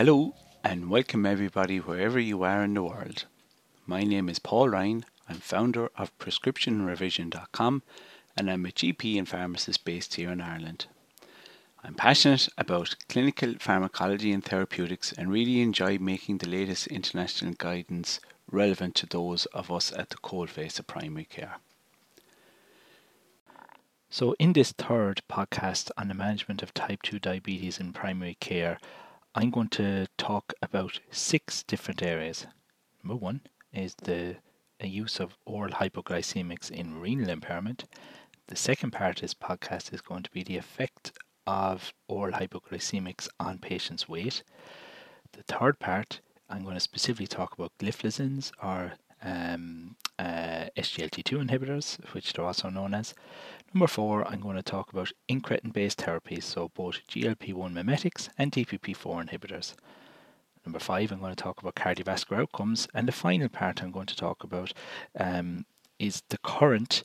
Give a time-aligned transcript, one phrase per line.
[0.00, 0.34] Hello
[0.64, 3.26] and welcome everybody wherever you are in the world.
[3.84, 5.04] My name is Paul Ryan.
[5.28, 7.82] I'm founder of prescriptionrevision.com
[8.34, 10.86] and I'm a GP and pharmacist based here in Ireland.
[11.84, 18.20] I'm passionate about clinical pharmacology and therapeutics and really enjoy making the latest international guidance
[18.50, 21.56] relevant to those of us at the coalface of primary care.
[24.08, 28.78] So, in this third podcast on the management of type 2 diabetes in primary care,
[29.32, 32.46] I'm going to talk about six different areas.
[33.02, 34.36] Number one is the
[34.82, 37.84] use of oral hypoglycemics in renal impairment.
[38.48, 41.12] The second part of this podcast is going to be the effect
[41.46, 44.42] of oral hypoglycemics on patients' weight.
[45.32, 51.98] The third part, I'm going to specifically talk about gliflozins or um, uh, SGLT2 inhibitors,
[52.12, 53.14] which they're also known as.
[53.72, 58.28] Number four, I'm going to talk about incretin based therapies, so both GLP 1 mimetics
[58.36, 59.74] and DPP4 inhibitors.
[60.66, 62.86] Number five, I'm going to talk about cardiovascular outcomes.
[62.92, 64.74] And the final part I'm going to talk about
[65.18, 65.64] um,
[65.98, 67.02] is the current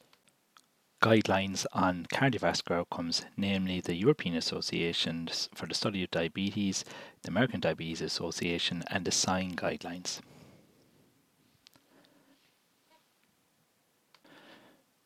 [1.02, 6.84] guidelines on cardiovascular outcomes, namely the European Association for the Study of Diabetes,
[7.22, 10.20] the American Diabetes Association, and the SIGN guidelines.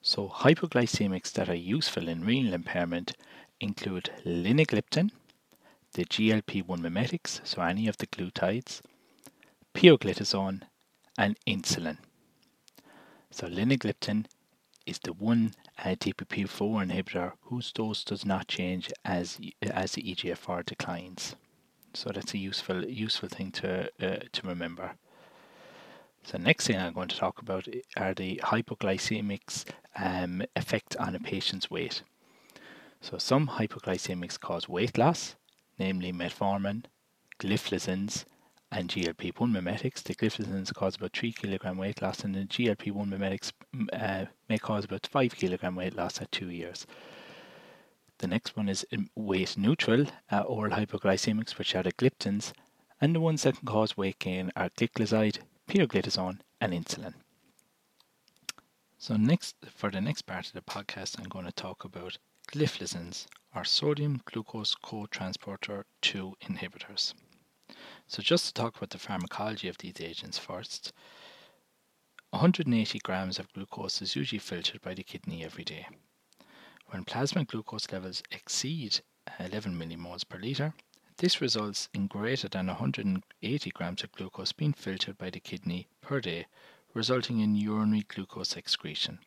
[0.01, 3.15] So, hypoglycemics that are useful in renal impairment
[3.59, 5.11] include linagliptin,
[5.93, 8.81] the GLP 1 mimetics, so any of the glutides,
[9.73, 10.61] pioglitazone,
[11.17, 11.97] and insulin.
[13.31, 14.25] So, linagliptin
[14.85, 20.65] is the one uh, DPP4 inhibitor whose dose does not change as as the EGFR
[20.65, 21.35] declines.
[21.93, 24.95] So that's a useful useful thing to uh, to remember.
[26.23, 27.67] So next thing I'm going to talk about
[27.97, 29.65] are the hypoglycemics
[29.97, 32.03] um, effect on a patient's weight.
[33.01, 35.35] So some hypoglycemics cause weight loss,
[35.77, 36.85] namely metformin,
[37.39, 38.25] gliflozins,
[38.71, 40.01] and GLP-1 mimetics.
[40.01, 43.51] The gliflozins cause about 3 kilogram weight loss, and the GLP-1 mimetics
[43.93, 46.85] uh, may cause about 5 kilogram weight loss at 2 years.
[48.19, 52.51] The next one is um, weight neutral uh, oral hypoglycemics, which are the gliptins,
[53.01, 57.13] and the ones that can cause weight gain are gliclazide, pioglitazone, and insulin.
[58.97, 62.17] So next, for the next part of the podcast, I'm going to talk about
[62.51, 67.13] gliflozins, or sodium glucose cotransporter 2 inhibitors.
[68.07, 70.91] So just to talk about the pharmacology of these agents first,
[72.31, 75.85] 180 grams of glucose is usually filtered by the kidney every day.
[76.87, 79.01] When plasma glucose levels exceed
[79.39, 80.73] 11 millimoles per litre,
[81.19, 86.21] this results in greater than 180 grams of glucose being filtered by the kidney per
[86.21, 86.45] day,
[86.93, 89.19] resulting in urinary glucose excretion.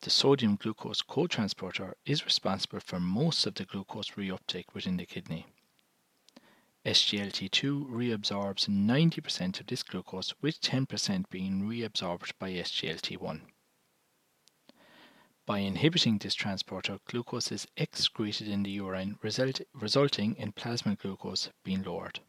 [0.00, 5.46] The sodium glucose cotransporter is responsible for most of the glucose reuptake within the kidney.
[6.86, 13.40] SGLT2 reabsorbs 90% of this glucose, with 10% being reabsorbed by SGLT1.
[15.46, 21.50] By inhibiting this transporter, glucose is excreted in the urine, result, resulting in plasma glucose
[21.62, 22.20] being lowered.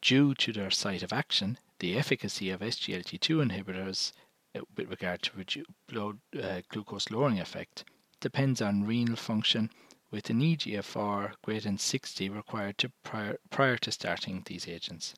[0.00, 4.12] Due to their site of action, the efficacy of SGLT2 inhibitors
[4.54, 7.84] uh, with regard to blood uh, glucose lowering effect
[8.20, 9.70] depends on renal function
[10.10, 15.12] with an EGFR greater than 60 required to prior, prior to starting these agents.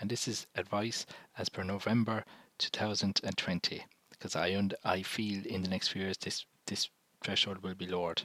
[0.00, 1.04] And this is advice
[1.36, 2.24] as per November
[2.56, 3.84] 2020
[4.18, 6.90] because I und- I feel in the next few years this this
[7.22, 8.22] threshold will be lowered.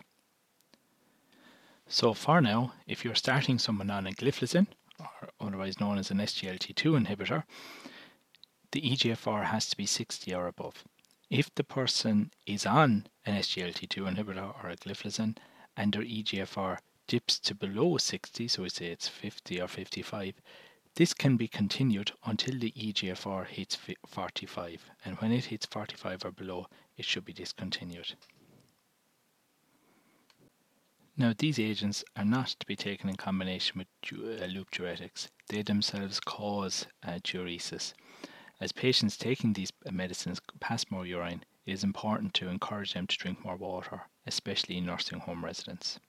[1.88, 4.68] So for now, if you're starting someone on a gliflozin,
[5.00, 7.44] or otherwise known as an SGLT2 inhibitor,
[8.72, 10.84] the EGFR has to be 60 or above.
[11.30, 15.38] If the person is on an SGLT2 inhibitor or a gliflozin
[15.76, 20.36] and their EGFR dips to below 60, so we say it's 50 or 55,
[20.96, 26.32] this can be continued until the EGFR hits 45, and when it hits 45 or
[26.32, 26.68] below,
[26.98, 28.16] it should be discontinued.
[31.16, 35.30] Now, these agents are not to be taken in combination with uh, loop diuretics.
[35.48, 37.94] They themselves cause uh, diuresis.
[38.60, 43.18] As patients taking these medicines pass more urine, it is important to encourage them to
[43.18, 46.00] drink more water, especially in nursing home residents.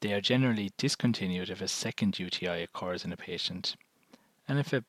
[0.00, 3.76] They are generally discontinued if a second UTI occurs in a patient,
[4.48, 4.82] and if a,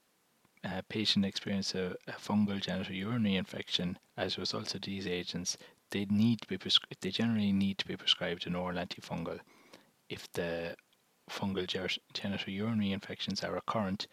[0.64, 5.58] a patient experiences a, a, fungal genitourinary infection as a result of these agents,
[5.90, 9.40] they need to be prescri- they generally need to be prescribed an oral antifungal.
[10.08, 10.76] If the
[11.30, 11.68] fungal
[12.14, 14.08] genital urinary infections are recurrent,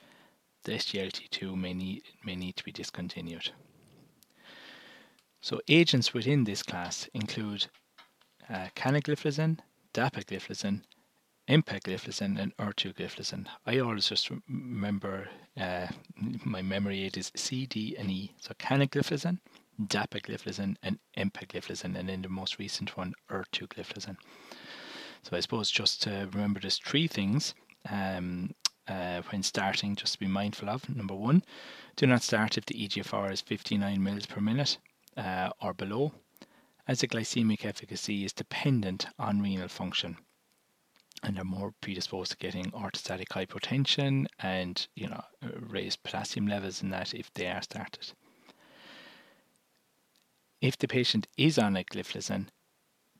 [0.64, 3.52] the SGLT2 may need may need to be discontinued.
[5.40, 7.68] So agents within this class include
[8.50, 9.58] uh, canagliflozin,
[9.98, 10.82] dapagliflozin,
[11.48, 13.46] empagliflozin, and ertugliflozin.
[13.66, 15.28] I always just remember
[15.60, 15.88] uh,
[16.44, 18.32] my memory aid is C, D, and E.
[18.40, 19.38] So canagliflozin,
[19.82, 24.16] dapagliflozin, and empagliflozin, and then the most recent one, ertugliflozin.
[25.24, 27.54] So I suppose just to remember there's three things
[27.90, 28.54] um,
[28.86, 30.88] uh, when starting, just to be mindful of.
[30.88, 31.42] Number one,
[31.96, 34.78] do not start if the EGFR is 59 mils per minute
[35.16, 36.12] uh, or below,
[36.88, 40.16] as the glycemic efficacy is dependent on renal function.
[41.22, 45.22] And they're more predisposed to getting orthostatic hypotension and you know
[45.60, 48.12] raised potassium levels in that if they are started.
[50.60, 52.48] If the patient is on a gliflozin,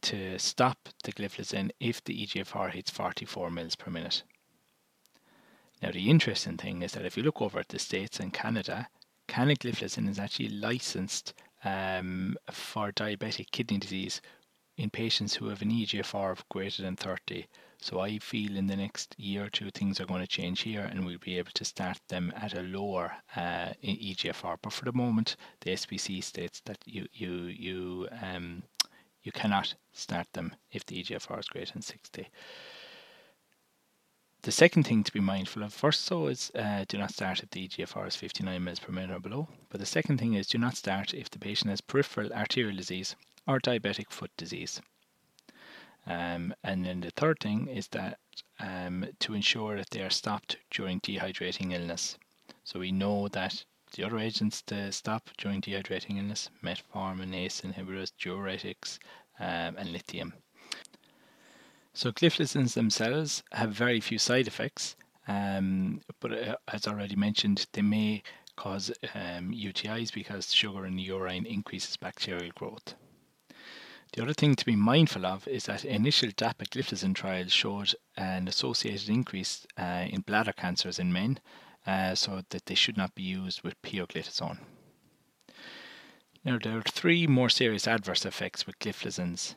[0.01, 4.23] to stop the gliflozin if the EGFR hits 44 mils per minute.
[5.83, 8.89] Now, the interesting thing is that if you look over at the States and Canada,
[9.29, 11.35] canagliflozin is actually licensed
[11.65, 14.21] um, for diabetic kidney disease
[14.77, 17.47] in patients who have an EGFR of greater than 30.
[17.81, 20.83] So I feel in the next year or two things are going to change here
[20.83, 24.57] and we'll be able to start them at a lower uh, EGFR.
[24.63, 28.63] But for the moment, the SPC states that you you you um,
[29.23, 32.29] you cannot start them if the EGFR is greater than 60
[34.43, 37.51] the second thing to be mindful of first so is uh, do not start if
[37.51, 39.49] the EGFR is 59 mils per minute or below.
[39.69, 43.17] But the second thing is do not start if the patient has peripheral arterial disease
[43.47, 44.81] or diabetic foot disease.
[46.07, 48.19] Um, and then the third thing is that
[48.61, 52.17] um, to ensure that they are stopped during dehydrating illness.
[52.63, 58.13] So we know that the other agents to stop during dehydrating illness metformin ACE inhibitors
[58.21, 58.99] diuretics
[59.41, 60.35] um, and lithium
[61.99, 64.95] so gliflozins themselves have very few side effects,
[65.27, 68.23] um, but uh, as already mentioned, they may
[68.55, 72.95] cause um, UTIs because sugar in the urine increases bacterial growth.
[74.13, 79.09] The other thing to be mindful of is that initial dapagliflozin trials showed an associated
[79.09, 81.41] increase uh, in bladder cancers in men,
[81.85, 84.59] uh, so that they should not be used with pioglitazone.
[86.45, 89.57] Now, there are three more serious adverse effects with gliflozins.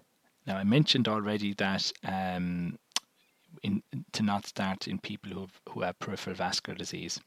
[0.52, 2.78] Now, I mentioned already that um,
[3.64, 7.22] in, to not start in people who have, who have peripheral vascular disease.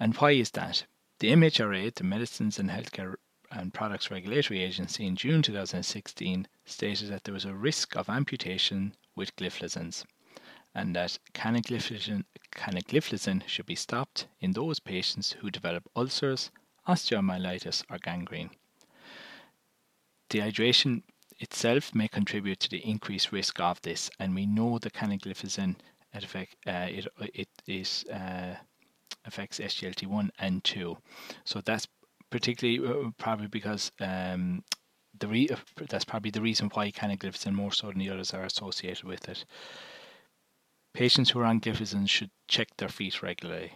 [0.00, 0.84] And why is that?
[1.20, 3.14] The MHRA, the Medicines and Healthcare
[3.52, 8.96] and Products Regulatory Agency, in June 2016 stated that there was a risk of amputation
[9.14, 10.04] with gliflozins
[10.74, 12.24] and that canagliflozin
[13.46, 16.50] should be stopped in those patients who develop ulcers,
[16.88, 18.50] osteomyelitis, or gangrene.
[20.28, 21.04] Dehydration
[21.38, 25.76] itself may contribute to the increased risk of this, and we know the canagliflozin
[26.12, 28.54] effect, uh, it, it is, uh,
[29.24, 30.96] affects SGLT1 and 2.
[31.44, 31.86] So that's
[32.30, 34.64] particularly uh, probably because um,
[35.18, 35.50] the re-
[35.88, 39.44] that's probably the reason why canagliflozin more so than the others are associated with it.
[40.94, 43.72] Patients who are on gliflozin should check their feet regularly.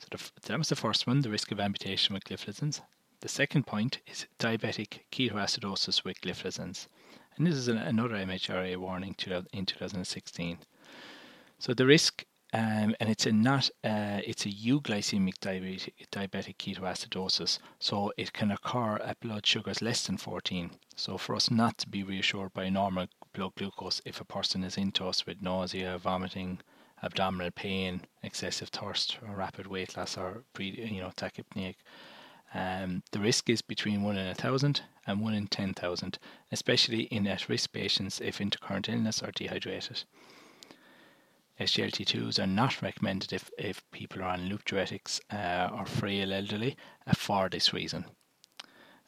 [0.00, 2.80] So the, that was the first one, the risk of amputation with gliflozins.
[3.24, 6.88] The second point is diabetic ketoacidosis with gliflozins.
[7.36, 10.58] And this is an, another MHRA warning to, in 2016.
[11.58, 17.60] So the risk, um, and it's a not, uh, it's a euglycemic diabetic, diabetic ketoacidosis.
[17.78, 20.72] So it can occur at blood sugars less than 14.
[20.94, 24.76] So for us not to be reassured by normal blood glucose if a person is
[24.76, 26.60] into us with nausea, vomiting,
[27.02, 31.76] abdominal pain, excessive thirst, or rapid weight loss, or pre, you know tachypneic
[32.54, 36.18] um, the risk is between 1 in 1,000 and 1 in 10,000,
[36.52, 40.04] especially in at risk patients if intercurrent illness or dehydrated.
[41.58, 46.76] SGLT2s are not recommended if, if people are on loop diuretics uh, or frail elderly
[47.06, 48.04] uh, for this reason.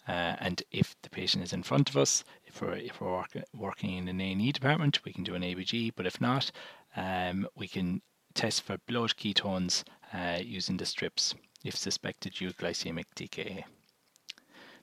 [0.09, 3.37] Uh, and if the patient is in front of us, if we're, if we're work,
[3.55, 6.51] working in an A&E department, we can do an ABG, but if not,
[6.97, 8.03] um, we can
[8.35, 11.35] test for blood ketones uh, using the strips
[11.67, 13.65] if suspected euglycemic DKA.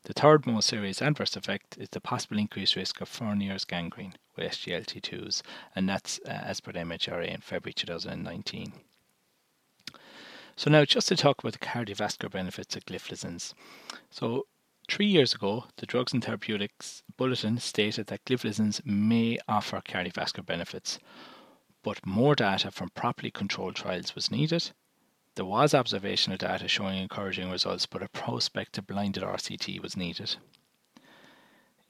[0.04, 4.52] The third most serious adverse effect is the possible increased risk of Fournier's gangrene with
[4.52, 5.42] SGLT2s,
[5.74, 8.74] and that's uh, as per the MHRA in February 2019.
[10.58, 13.54] So now just to talk about the cardiovascular benefits of gliflozins.
[14.12, 14.48] So
[14.90, 21.00] three years ago, the Drugs and Therapeutics Bulletin stated that gliflozins may offer cardiovascular benefits,
[21.82, 24.74] but more data from properly controlled trials was needed,
[25.36, 30.36] there was observational data showing encouraging results, but a prospective blinded RCT was needed.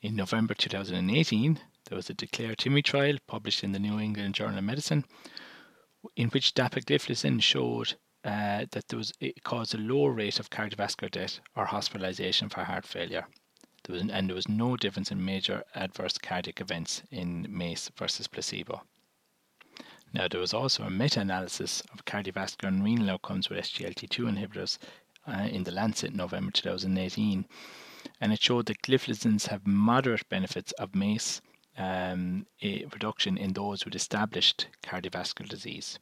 [0.01, 4.57] In November 2018, there was a DECLARE TIMI trial published in the New England Journal
[4.57, 5.05] of Medicine,
[6.15, 11.11] in which dapagliflozin showed uh, that there was it caused a lower rate of cardiovascular
[11.11, 13.27] death or hospitalization for heart failure.
[13.83, 18.27] There was, and there was no difference in major adverse cardiac events in MACE versus
[18.27, 18.83] placebo.
[20.13, 24.77] Now, there was also a meta analysis of cardiovascular and renal outcomes with SGLT2 inhibitors
[25.27, 27.47] uh, in the Lancet in November 2018,
[28.21, 31.41] and it showed that gliflozins have moderate benefits of MACE
[31.79, 35.97] um, reduction in those with established cardiovascular disease,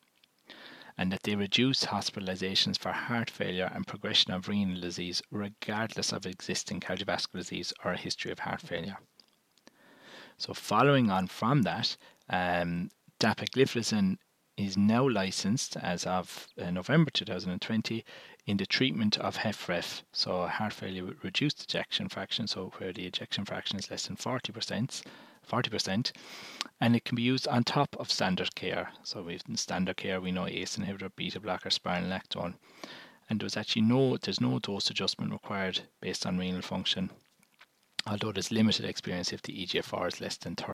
[0.98, 6.26] and that they reduce hospitalizations for heart failure and progression of renal disease regardless of
[6.26, 8.98] existing cardiovascular disease or a history of heart failure.
[10.38, 11.96] So, following on from that,
[12.30, 12.90] um,
[13.22, 14.18] dapagliflozin
[14.58, 18.04] is now licensed as of uh, November 2020
[18.48, 23.06] in the treatment of HFrEF, so heart failure with reduced ejection fraction, so where the
[23.06, 25.04] ejection fraction is less than 40%,
[25.48, 26.12] 40%,
[26.80, 28.90] and it can be used on top of standard care.
[29.04, 32.56] So in standard care we know ACE inhibitor, beta blocker, spironolactone,
[33.30, 37.12] and there's actually no there's no dose adjustment required based on renal function,
[38.08, 40.74] although there's limited experience if the EGFR is less than 30.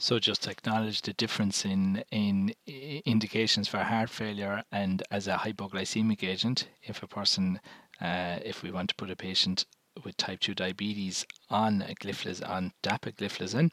[0.00, 6.22] So just acknowledge the difference in in indications for heart failure and as a hypoglycemic
[6.22, 7.60] agent, if a person,
[8.00, 9.66] uh, if we want to put a patient
[10.04, 13.72] with type 2 diabetes on a gliflozin, on dapagliflozin,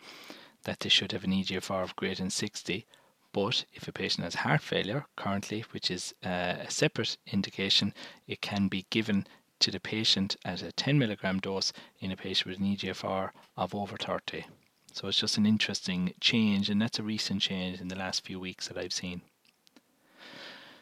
[0.64, 2.88] that they should have an EGFR of greater than 60.
[3.32, 7.94] But if a patient has heart failure currently, which is uh, a separate indication,
[8.26, 9.28] it can be given
[9.60, 13.76] to the patient at a 10 milligram dose in a patient with an EGFR of
[13.76, 14.46] over 30.
[14.96, 18.40] So it's just an interesting change, and that's a recent change in the last few
[18.40, 19.24] weeks that I've seen.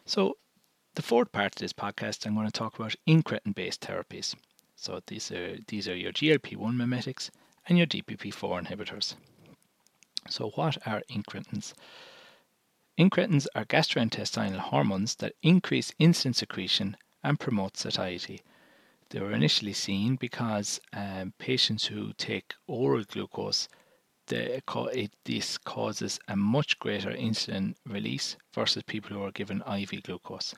[0.05, 0.37] So,
[0.93, 4.35] the fourth part of this podcast, I'm going to talk about incretin based therapies.
[4.75, 7.31] So, these are, these are your GLP 1 mimetics
[7.67, 9.15] and your DPP4 inhibitors.
[10.29, 11.73] So, what are incretins?
[12.99, 18.43] Incretins are gastrointestinal hormones that increase insulin secretion and promote satiety.
[19.09, 23.67] They were initially seen because um, patients who take oral glucose
[24.27, 24.61] the,
[24.93, 30.55] it, this causes a much greater insulin release versus people who are given IV glucose.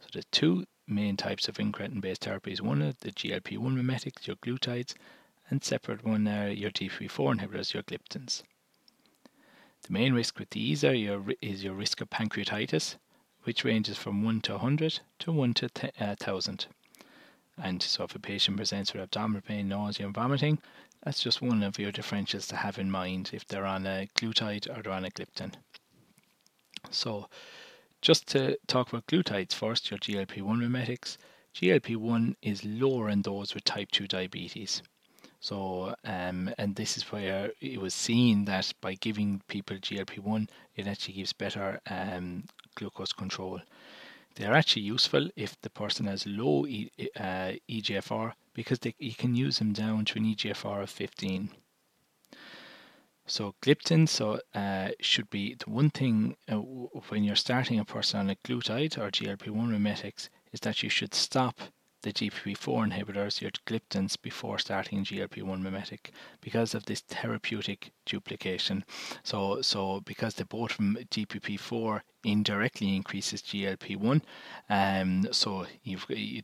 [0.00, 4.26] So the two main types of incretin based therapies one are the GLP 1 mimetics,
[4.26, 4.94] your glutides,
[5.50, 8.42] and separate one are your DPP4 inhibitors, your gliptins.
[9.82, 12.96] The main risk with these are your, is your risk of pancreatitis,
[13.44, 16.66] which ranges from 1 to 100 to 1 to 1000.
[16.68, 20.58] Uh, and so if a patient presents with abdominal pain, nausea, and vomiting,
[21.08, 24.68] that's just one of your differentials to have in mind if they're on a glutide
[24.68, 25.54] or they're on a gliptin.
[26.90, 27.30] So,
[28.02, 31.16] just to talk about glutides first, your GLP 1 mimetics.
[31.54, 34.82] GLP 1 is lower in those with type 2 diabetes.
[35.40, 40.50] So, um, and this is where it was seen that by giving people GLP 1,
[40.76, 43.62] it actually gives better um, glucose control.
[44.34, 49.14] They are actually useful if the person has low e, uh, EGFR because they, you
[49.14, 51.50] can use them down to an EGFR of 15.
[53.24, 58.18] So gliptin so uh, should be the one thing uh, when you're starting a person
[58.18, 61.60] on a glutide or GLP-1 mimetics is that you should stop
[62.02, 68.84] the DPP4 inhibitors, your gliptins, before starting GLP-1 mimetic because of this therapeutic duplication.
[69.24, 74.22] So, so because the both from DPP4 indirectly increases GLP-1,
[74.70, 75.66] um, so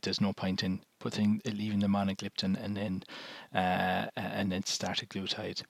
[0.01, 3.03] there's no point in putting leaving them on a gliptin and then
[3.53, 5.61] uh, and then start a glutide.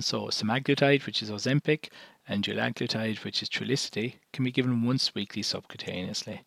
[0.00, 1.90] So semaglutide, which is Ozempic,
[2.26, 6.40] and dulaglutide, which is Trulicity, can be given once weekly subcutaneously.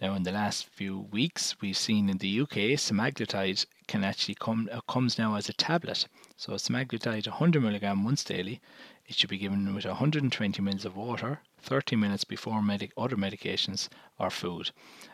[0.00, 4.68] Now, in the last few weeks, we've seen in the UK, semaglutide can actually come
[4.70, 6.06] uh, comes now as a tablet.
[6.36, 8.60] So, semaglutide 100 milligram once daily.
[9.08, 13.88] It should be given with 120 ml of water, 30 minutes before medic other medications
[14.20, 14.70] or food.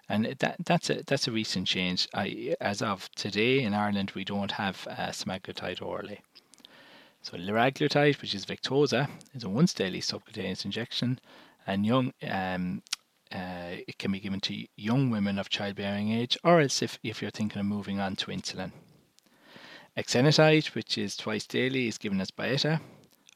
[0.06, 2.06] And that that's a that's a recent change.
[2.12, 6.20] I, as of today in Ireland, we don't have uh, semaglutide orally.
[7.22, 11.20] So liraglutide, which is Victoza, is a once daily subcutaneous injection,
[11.66, 12.82] and young um,
[13.34, 17.20] uh, it can be given to young women of childbearing age, or else if, if
[17.20, 18.70] you're thinking of moving on to insulin.
[19.96, 22.80] Exenatide, which is twice daily, is given as Byetta,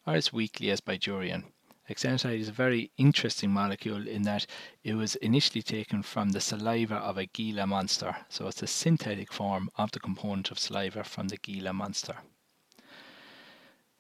[0.07, 1.45] or as weekly as Bydureon.
[1.91, 4.47] Exenatide is a very interesting molecule in that
[4.85, 9.33] it was initially taken from the saliva of a Gila monster, so it's a synthetic
[9.33, 12.17] form of the component of saliva from the Gila monster.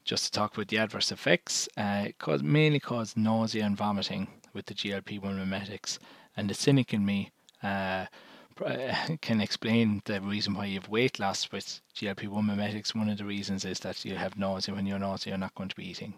[0.05, 4.29] Just to talk about the adverse effects, uh, it cause, mainly cause nausea and vomiting
[4.59, 6.01] with the GLP-1 mimetics,
[6.37, 7.31] and the cynic in me
[7.63, 8.07] uh,
[9.21, 12.93] can explain the reason why you have weight loss with GLP-1 mimetics.
[12.93, 14.75] One of the reasons is that you have nausea.
[14.75, 16.15] When you're nausea, you're not going to be eating.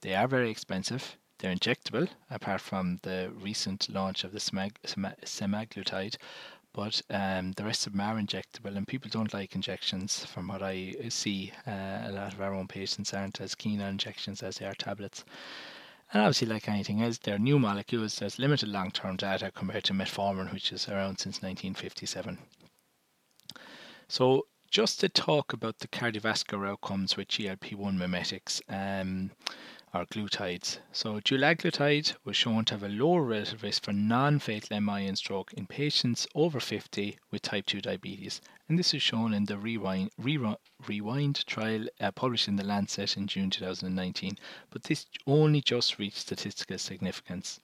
[0.00, 1.16] They are very expensive.
[1.38, 6.16] They're injectable, apart from the recent launch of the semaglutide,
[6.72, 10.24] but um, the rest of them are injectable, and people don't like injections.
[10.24, 11.70] From what I see, uh,
[12.06, 15.24] a lot of our own patients aren't as keen on injections as they are tablets.
[16.12, 18.16] And obviously, like anything else, they're new molecules.
[18.16, 22.38] There's limited long-term data compared to metformin, which is around since 1957.
[24.08, 28.62] So, just to talk about the cardiovascular outcomes with GLP-1 mimetics.
[28.68, 29.32] Um,
[29.94, 30.78] or glutides.
[30.92, 35.52] So dulaglutide was shown to have a lower relative risk for non-fatal MI and stroke
[35.54, 38.40] in patients over 50 with type 2 diabetes.
[38.68, 43.26] And this is shown in the Rewind, Rewind trial uh, published in the Lancet in
[43.26, 44.36] June 2019.
[44.70, 47.60] But this only just reached statistical significance.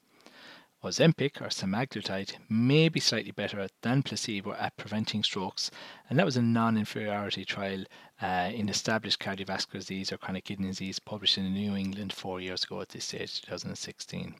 [0.85, 5.71] Ozempic or semaglutide may be slightly better than placebo at preventing strokes,
[6.11, 7.85] and that was a non inferiority trial
[8.25, 12.64] uh, in established cardiovascular disease or chronic kidney disease published in New England four years
[12.64, 14.35] ago at this stage, 2016.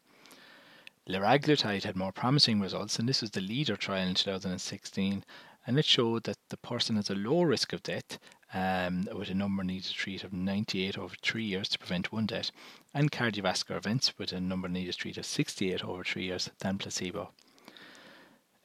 [1.07, 5.23] Liraglutide had more promising results, and this was the leader trial in 2016,
[5.67, 8.19] and it showed that the person has a low risk of death
[8.55, 12.25] um, with a number needed to treat of 98 over three years to prevent one
[12.25, 12.53] death,
[12.95, 16.79] and cardiovascular events with a number needed to treat of 68 over three years than
[16.79, 17.33] placebo.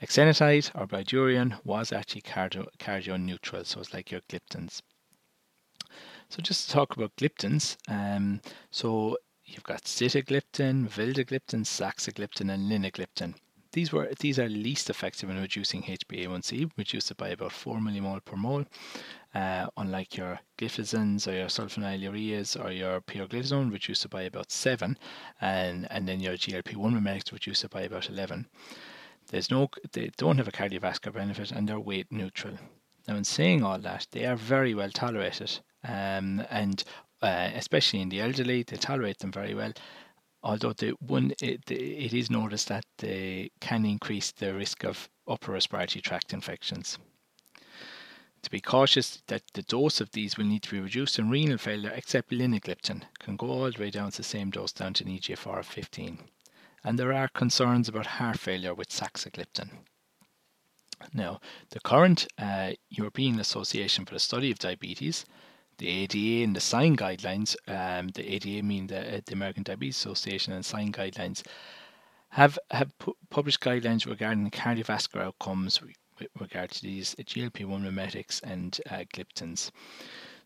[0.01, 4.81] Exenatide or Bydureon was actually cardio, cardio neutral, so it's like your gliptins.
[6.29, 13.33] So just to talk about gliptins, um, so you've got sitagliptin, vildagliptin, saxagliptin, and linagliptin.
[13.71, 18.23] These were these are least effective in reducing HbA1c, reduce it by about 4 millimole
[18.23, 18.65] per mole,
[19.33, 24.97] uh, unlike your gliflozins or your sulfonylureas or your pioglitazone, reduce it by about 7,
[25.41, 28.47] and, and then your GLP-1 mimetics reduce it by about 11.
[29.31, 32.57] There's no, they don't have a cardiovascular benefit and they're weight neutral.
[33.07, 36.83] Now, in saying all that, they are very well tolerated, um, and
[37.21, 39.73] uh, especially in the elderly, they tolerate them very well
[40.43, 45.51] although the one it, it is noticed that they can increase the risk of upper
[45.51, 46.97] respiratory tract infections.
[48.43, 51.57] To be cautious that the dose of these will need to be reduced in renal
[51.57, 55.03] failure, except linagliptin can go all the way down to the same dose down to
[55.03, 56.19] an EGFR of 15.
[56.85, 59.71] And there are concerns about heart failure with saxagliptin.
[61.13, 65.25] Now, the current uh, European Association for the Study of Diabetes
[65.79, 69.97] the ADA and the SIGN guidelines, um, the ADA mean the, uh, the American Diabetes
[69.97, 71.41] Association and SIGN guidelines,
[72.29, 75.95] have have pu- published guidelines regarding cardiovascular outcomes with
[76.39, 79.71] regard to these GLP-1 mimetics and uh, gliptins.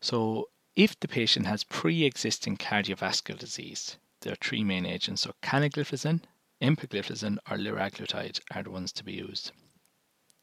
[0.00, 6.20] So, if the patient has pre-existing cardiovascular disease, there are three main agents: so canagliflozin,
[6.62, 9.50] empagliflozin, or liraglutide are the ones to be used.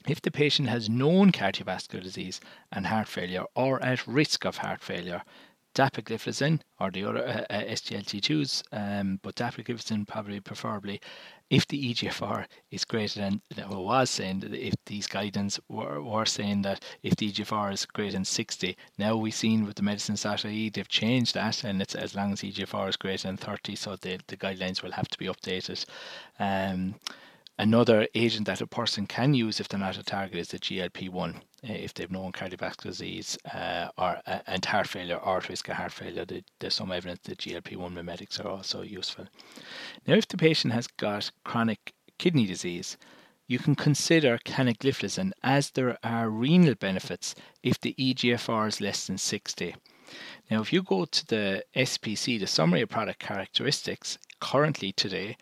[0.07, 4.81] If the patient has known cardiovascular disease and heart failure or at risk of heart
[4.81, 5.21] failure,
[5.75, 10.99] dapagliflozin or the other uh, uh, SGLT2s, um, but dapagliflozin probably preferably
[11.49, 16.25] if the EGFR is greater than, or was saying that if these guidance were, were
[16.25, 20.13] saying that if the EGFR is greater than 60, now we've seen with the medicine
[20.13, 23.95] medicines.ie they've changed that and it's as long as EGFR is greater than 30, so
[23.97, 25.85] the, the guidelines will have to be updated.
[26.39, 26.95] Um,
[27.61, 31.35] Another agent that a person can use if they're not a target is the GLP-1.
[31.35, 35.69] Uh, if they've known cardiovascular disease uh, or uh, and heart failure or at risk
[35.69, 36.25] of heart failure,
[36.59, 39.27] there's some evidence that GLP-1 mimetics are also useful.
[40.07, 42.97] Now, if the patient has got chronic kidney disease,
[43.45, 49.19] you can consider canagliflozin as there are renal benefits if the EGFR is less than
[49.19, 49.75] 60.
[50.49, 55.37] Now, if you go to the SPC, the summary of product characteristics, currently today,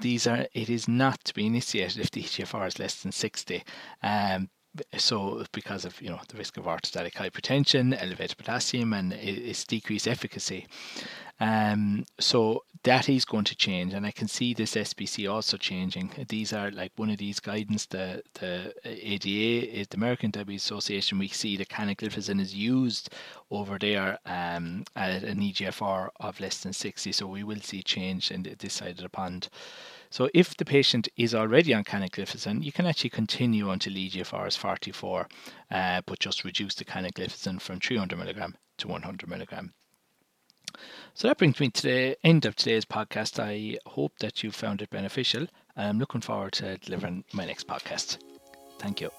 [0.00, 3.62] these are it is not to be initiated if the EGFR is less than 60.
[4.02, 4.48] Um,
[4.96, 10.08] so because of you know the risk of orthostatic hypertension, elevated potassium, and its decreased
[10.08, 10.66] efficacy.
[11.40, 16.12] Um, so that is going to change, and I can see this SPC also changing.
[16.28, 17.86] These are like one of these guidance.
[17.86, 23.10] The the ADA, the American Diabetes Association, we see the canagliflozin is used
[23.50, 27.12] over there um, at an EGFR of less than 60.
[27.12, 29.48] So we will see change in this side of the pond.
[30.14, 34.54] So if the patient is already on canagliflozin, you can actually continue until EGFR is
[34.54, 35.26] 44,
[35.72, 39.74] uh, but just reduce the canagliflozin from 300 milligram to 100 milligram.
[41.14, 43.42] So that brings me to the end of today's podcast.
[43.42, 45.48] I hope that you found it beneficial.
[45.76, 48.18] I'm looking forward to delivering my next podcast.
[48.78, 49.10] Thank you.